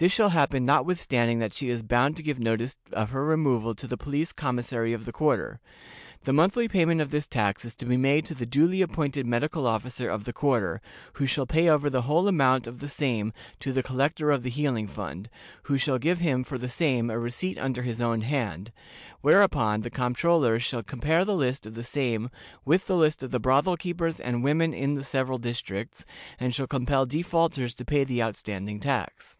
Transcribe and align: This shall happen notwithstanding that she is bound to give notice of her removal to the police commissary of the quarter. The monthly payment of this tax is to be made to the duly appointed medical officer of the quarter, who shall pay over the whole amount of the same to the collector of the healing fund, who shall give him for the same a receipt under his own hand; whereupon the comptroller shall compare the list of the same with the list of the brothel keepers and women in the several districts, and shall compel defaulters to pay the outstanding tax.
This 0.00 0.12
shall 0.12 0.28
happen 0.28 0.64
notwithstanding 0.64 1.40
that 1.40 1.52
she 1.52 1.70
is 1.70 1.82
bound 1.82 2.16
to 2.18 2.22
give 2.22 2.38
notice 2.38 2.76
of 2.92 3.10
her 3.10 3.24
removal 3.24 3.74
to 3.74 3.88
the 3.88 3.96
police 3.96 4.32
commissary 4.32 4.92
of 4.92 5.06
the 5.06 5.12
quarter. 5.12 5.58
The 6.22 6.32
monthly 6.32 6.68
payment 6.68 7.00
of 7.00 7.10
this 7.10 7.26
tax 7.26 7.64
is 7.64 7.74
to 7.74 7.84
be 7.84 7.96
made 7.96 8.24
to 8.26 8.34
the 8.36 8.46
duly 8.46 8.80
appointed 8.80 9.26
medical 9.26 9.66
officer 9.66 10.08
of 10.08 10.22
the 10.22 10.32
quarter, 10.32 10.80
who 11.14 11.26
shall 11.26 11.46
pay 11.46 11.68
over 11.68 11.90
the 11.90 12.02
whole 12.02 12.28
amount 12.28 12.68
of 12.68 12.78
the 12.78 12.88
same 12.88 13.32
to 13.58 13.72
the 13.72 13.82
collector 13.82 14.30
of 14.30 14.44
the 14.44 14.50
healing 14.50 14.86
fund, 14.86 15.28
who 15.64 15.76
shall 15.76 15.98
give 15.98 16.20
him 16.20 16.44
for 16.44 16.58
the 16.58 16.68
same 16.68 17.10
a 17.10 17.18
receipt 17.18 17.58
under 17.58 17.82
his 17.82 18.00
own 18.00 18.20
hand; 18.20 18.70
whereupon 19.20 19.80
the 19.80 19.90
comptroller 19.90 20.60
shall 20.60 20.84
compare 20.84 21.24
the 21.24 21.34
list 21.34 21.66
of 21.66 21.74
the 21.74 21.82
same 21.82 22.30
with 22.64 22.86
the 22.86 22.96
list 22.96 23.24
of 23.24 23.32
the 23.32 23.40
brothel 23.40 23.76
keepers 23.76 24.20
and 24.20 24.44
women 24.44 24.72
in 24.72 24.94
the 24.94 25.02
several 25.02 25.38
districts, 25.38 26.06
and 26.38 26.54
shall 26.54 26.68
compel 26.68 27.04
defaulters 27.04 27.74
to 27.74 27.84
pay 27.84 28.04
the 28.04 28.22
outstanding 28.22 28.78
tax. 28.78 29.36